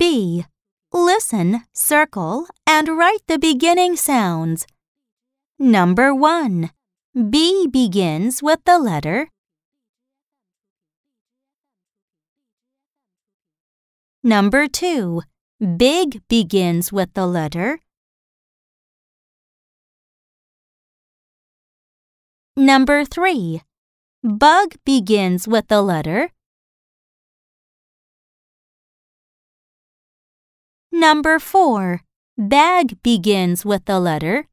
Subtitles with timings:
[0.00, 0.46] B.
[0.94, 4.66] Listen, circle, and write the beginning sounds.
[5.58, 6.70] Number 1.
[7.28, 9.28] B begins with the letter
[14.24, 15.20] Number 2.
[15.76, 17.78] Big begins with the letter
[22.56, 23.60] Number 3.
[24.24, 26.30] Bug begins with the letter
[31.00, 32.02] Number 4.
[32.36, 34.46] Bag begins with the letter